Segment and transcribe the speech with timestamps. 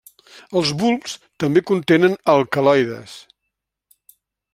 [0.59, 1.13] Els bulbs
[1.43, 3.15] també contenen alcaloides.